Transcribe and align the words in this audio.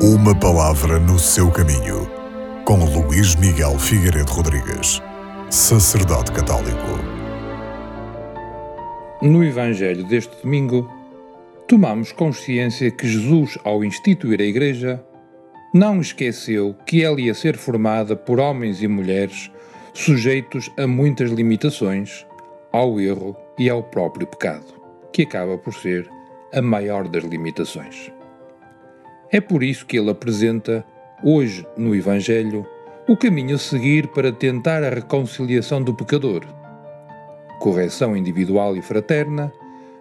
Uma 0.00 0.32
palavra 0.32 1.00
no 1.00 1.18
seu 1.18 1.50
caminho, 1.50 2.08
com 2.64 2.84
Luís 2.84 3.34
Miguel 3.34 3.76
Figueiredo 3.80 4.30
Rodrigues, 4.30 5.02
sacerdote 5.50 6.30
católico. 6.30 6.86
No 9.20 9.42
Evangelho 9.42 10.04
deste 10.04 10.40
domingo, 10.40 10.88
tomamos 11.66 12.12
consciência 12.12 12.92
que 12.92 13.08
Jesus, 13.08 13.58
ao 13.64 13.82
instituir 13.82 14.40
a 14.40 14.44
Igreja, 14.44 15.04
não 15.74 16.00
esqueceu 16.00 16.76
que 16.86 17.02
ela 17.02 17.20
ia 17.20 17.34
ser 17.34 17.56
formada 17.56 18.14
por 18.14 18.38
homens 18.38 18.80
e 18.80 18.86
mulheres 18.86 19.50
sujeitos 19.92 20.70
a 20.78 20.86
muitas 20.86 21.32
limitações, 21.32 22.24
ao 22.70 23.00
erro 23.00 23.36
e 23.58 23.68
ao 23.68 23.82
próprio 23.82 24.28
pecado, 24.28 24.80
que 25.12 25.22
acaba 25.22 25.58
por 25.58 25.74
ser 25.74 26.08
a 26.54 26.62
maior 26.62 27.08
das 27.08 27.24
limitações. 27.24 28.12
É 29.30 29.40
por 29.40 29.62
isso 29.62 29.84
que 29.84 29.98
ele 29.98 30.10
apresenta, 30.10 30.84
hoje 31.22 31.66
no 31.76 31.94
Evangelho, 31.94 32.66
o 33.06 33.16
caminho 33.16 33.56
a 33.56 33.58
seguir 33.58 34.08
para 34.08 34.32
tentar 34.32 34.82
a 34.82 34.90
reconciliação 34.90 35.82
do 35.82 35.94
pecador. 35.94 36.42
Correção 37.58 38.16
individual 38.16 38.76
e 38.76 38.82
fraterna, 38.82 39.52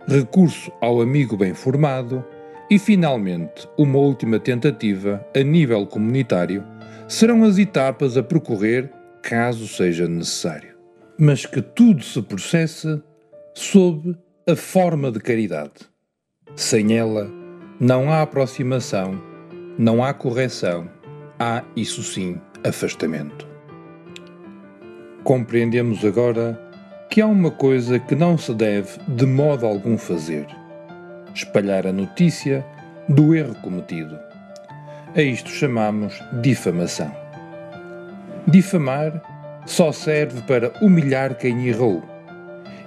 recurso 0.08 0.72
ao 0.80 1.02
amigo 1.02 1.36
bem 1.36 1.54
formado 1.54 2.24
e, 2.70 2.80
finalmente, 2.80 3.68
uma 3.78 3.98
última 3.98 4.40
tentativa 4.40 5.26
a 5.36 5.40
nível 5.40 5.86
comunitário 5.86 6.64
serão 7.08 7.44
as 7.44 7.58
etapas 7.58 8.18
a 8.18 8.24
percorrer 8.24 8.90
caso 9.22 9.68
seja 9.68 10.08
necessário. 10.08 10.76
Mas 11.20 11.46
que 11.46 11.62
tudo 11.62 12.04
se 12.04 12.22
processe 12.22 13.02
sob 13.54 14.18
a 14.48 14.56
forma 14.56 15.12
de 15.12 15.20
caridade. 15.20 15.74
Sem 16.56 16.98
ela, 16.98 17.30
não 17.80 18.12
há 18.12 18.22
aproximação, 18.22 19.22
não 19.78 20.04
há 20.04 20.14
correção, 20.14 20.88
há, 21.40 21.64
isso 21.76 22.02
sim, 22.02 22.40
afastamento. 22.64 23.48
Compreendemos 25.24 26.04
agora 26.04 26.60
que 27.10 27.22
há 27.22 27.28
uma 27.28 27.52
coisa 27.52 28.00
que 28.00 28.16
não 28.16 28.38
se 28.38 28.54
deve 28.54 29.00
de 29.08 29.26
modo 29.26 29.66
algum 29.66 29.98
fazer: 29.98 30.48
espalhar 31.34 31.86
a 31.86 31.94
notícia 31.94 32.66
do 33.08 33.36
erro 33.36 33.56
cometido. 33.56 34.18
A 35.16 35.22
isto 35.22 35.50
chamamos 35.50 36.20
difamação. 36.42 37.12
Difamar 38.48 39.22
só 39.66 39.92
serve 39.92 40.42
para 40.44 40.72
humilhar 40.82 41.36
quem 41.36 41.68
errou 41.68 42.04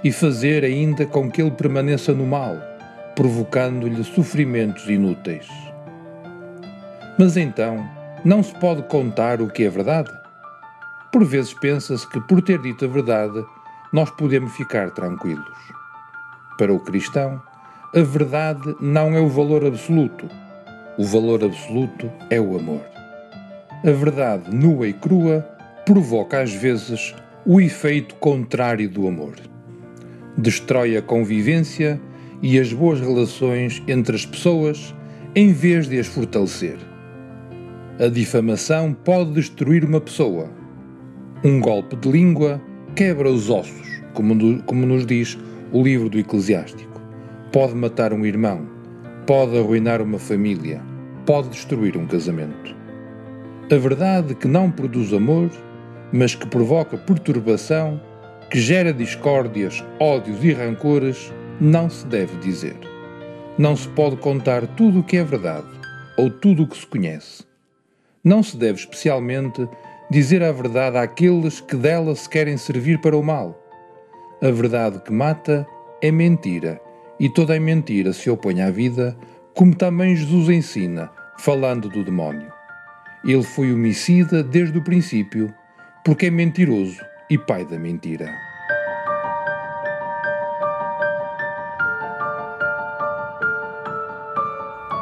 e 0.03 0.11
fazer 0.11 0.65
ainda 0.65 1.05
com 1.05 1.31
que 1.31 1.43
ele 1.43 1.51
permaneça 1.51 2.13
no 2.15 2.27
mal 2.27 2.57
provocando-lhe 3.15 4.03
sofrimentos 4.03 4.89
inúteis. 4.89 5.47
Mas 7.21 7.37
então, 7.37 7.87
não 8.25 8.43
se 8.43 8.55
pode 8.55 8.83
contar 8.85 9.43
o 9.43 9.51
que 9.51 9.65
é 9.65 9.69
verdade? 9.69 10.11
Por 11.13 11.23
vezes 11.23 11.53
pensa-se 11.53 12.09
que, 12.09 12.19
por 12.19 12.41
ter 12.41 12.59
dito 12.63 12.87
a 12.87 12.89
verdade, 12.89 13.45
nós 13.93 14.09
podemos 14.09 14.57
ficar 14.57 14.91
tranquilos. 14.93 15.59
Para 16.57 16.73
o 16.73 16.81
cristão, 16.81 17.39
a 17.95 18.01
verdade 18.01 18.75
não 18.81 19.15
é 19.15 19.21
o 19.21 19.29
valor 19.29 19.67
absoluto. 19.67 20.31
O 20.97 21.05
valor 21.05 21.45
absoluto 21.45 22.11
é 22.31 22.41
o 22.41 22.57
amor. 22.57 22.81
A 23.85 23.91
verdade 23.91 24.57
nua 24.57 24.89
e 24.89 24.95
crua 24.95 25.47
provoca 25.85 26.41
às 26.41 26.55
vezes 26.55 27.15
o 27.45 27.61
efeito 27.61 28.15
contrário 28.15 28.89
do 28.89 29.07
amor. 29.07 29.35
Destrói 30.39 30.97
a 30.97 31.03
convivência 31.03 32.01
e 32.41 32.59
as 32.59 32.73
boas 32.73 32.99
relações 32.99 33.83
entre 33.87 34.17
as 34.17 34.25
pessoas 34.25 34.95
em 35.37 35.53
vez 35.53 35.87
de 35.87 36.01
as 36.01 36.07
fortalecer. 36.07 36.89
A 38.01 38.09
difamação 38.09 38.95
pode 38.95 39.33
destruir 39.33 39.85
uma 39.85 40.01
pessoa. 40.01 40.49
Um 41.45 41.61
golpe 41.61 41.95
de 41.97 42.11
língua 42.11 42.59
quebra 42.97 43.29
os 43.29 43.51
ossos, 43.51 44.01
como, 44.15 44.63
como 44.63 44.87
nos 44.87 45.05
diz 45.05 45.39
o 45.71 45.83
livro 45.83 46.09
do 46.09 46.19
Eclesiástico. 46.19 46.99
Pode 47.53 47.75
matar 47.75 48.15
um 48.15 48.25
irmão, 48.25 48.67
pode 49.27 49.59
arruinar 49.59 50.01
uma 50.01 50.19
família, 50.19 50.81
pode 51.27 51.51
destruir 51.51 51.95
um 51.99 52.07
casamento. 52.07 52.75
A 53.71 53.77
verdade 53.77 54.35
que 54.35 54.49
não 54.49 54.71
produz 54.71 55.13
amor, 55.13 55.51
mas 56.11 56.35
que 56.35 56.47
provoca 56.47 56.97
perturbação, 56.97 58.01
que 58.49 58.59
gera 58.59 58.95
discórdias, 58.95 59.85
ódios 60.01 60.43
e 60.43 60.55
rancores, 60.55 61.31
não 61.61 61.91
se 61.91 62.07
deve 62.07 62.35
dizer. 62.39 62.79
Não 63.59 63.77
se 63.77 63.87
pode 63.89 64.17
contar 64.17 64.67
tudo 64.69 65.01
o 65.01 65.05
que 65.05 65.19
é 65.19 65.23
verdade 65.23 65.69
ou 66.17 66.31
tudo 66.31 66.63
o 66.63 66.67
que 66.67 66.79
se 66.79 66.87
conhece. 66.87 67.50
Não 68.23 68.43
se 68.43 68.57
deve 68.57 68.79
especialmente 68.79 69.67
dizer 70.11 70.43
a 70.43 70.53
verdade 70.53 70.99
àqueles 70.99 71.61
que 71.61 71.75
dela 71.75 72.15
se 72.15 72.29
querem 72.29 72.57
servir 72.57 73.01
para 73.01 73.17
o 73.17 73.23
mal. 73.23 73.59
A 74.43 74.51
verdade 74.51 75.01
que 75.01 75.13
mata 75.13 75.67
é 76.03 76.11
mentira, 76.11 76.81
e 77.19 77.29
toda 77.31 77.55
a 77.55 77.61
mentira 77.61 78.13
se 78.13 78.29
opõe 78.29 78.61
à 78.61 78.71
vida, 78.71 79.17
como 79.55 79.75
também 79.75 80.15
Jesus 80.15 80.51
ensina, 80.51 81.11
falando 81.39 81.89
do 81.89 82.05
demónio. 82.05 82.53
Ele 83.25 83.43
foi 83.43 83.73
homicida 83.73 84.43
desde 84.43 84.77
o 84.79 84.85
princípio, 84.85 85.53
porque 86.05 86.27
é 86.27 86.31
mentiroso 86.31 87.01
e 87.31 87.39
pai 87.39 87.65
da 87.65 87.79
mentira. 87.79 88.31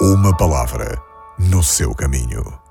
Uma 0.00 0.36
palavra 0.36 1.00
no 1.38 1.62
seu 1.62 1.94
caminho. 1.94 2.67